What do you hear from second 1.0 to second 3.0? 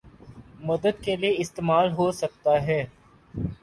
کے لیے استعمال ہو سکتا ہے